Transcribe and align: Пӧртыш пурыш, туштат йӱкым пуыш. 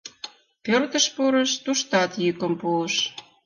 Пӧртыш 0.63 1.05
пурыш, 1.15 1.51
туштат 1.63 2.11
йӱкым 2.23 2.53
пуыш. 2.61 2.95